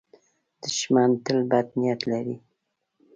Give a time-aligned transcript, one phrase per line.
[0.63, 2.35] دښمن تل بد نیت لري